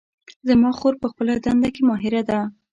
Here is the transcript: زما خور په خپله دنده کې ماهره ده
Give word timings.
زما 0.47 0.71
خور 0.77 0.93
په 1.01 1.07
خپله 1.11 1.33
دنده 1.45 1.69
کې 1.75 1.81
ماهره 1.89 2.21
ده 2.29 2.39